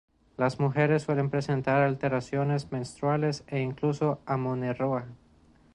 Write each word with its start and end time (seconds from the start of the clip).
Las 0.35 0.59
mujeres 0.59 1.03
suelen 1.03 1.29
presentar 1.29 1.83
alteraciones 1.83 2.71
menstruales 2.71 3.43
e 3.45 3.59
incluso 3.59 4.19
amenorrea. 4.25 5.05